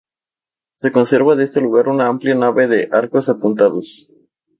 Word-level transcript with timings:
Se 0.73 0.91
conserva 0.91 1.35
de 1.35 1.43
este 1.43 1.61
lugar 1.61 1.87
una 1.87 2.07
amplia 2.07 2.33
nave 2.33 2.89
con 2.89 2.97
arcos 2.97 3.29
apuntados. 3.29 4.09